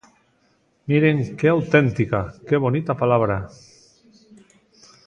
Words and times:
Miren, 0.89 1.17
¡que 1.37 1.47
auténtica!, 1.55 2.19
¡que 2.47 2.55
bonita 2.65 2.93
palabra! 3.01 3.37